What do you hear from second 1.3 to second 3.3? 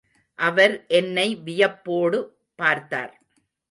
வியப்போடு பார்த்தார்.